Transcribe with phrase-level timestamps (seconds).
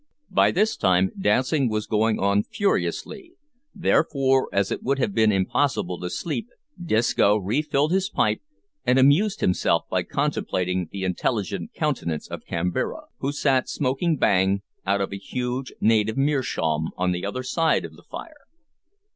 [0.31, 3.33] By this time dancing was going on furiously;
[3.75, 6.47] therefore, as it would have been impossible to sleep,
[6.83, 8.41] Disco refilled his pipe
[8.83, 15.01] and amused himself by contemplating the intelligent countenance of Kambira, who sat smoking bang out
[15.01, 18.47] of a huge native meerschaum on the other side of the fire.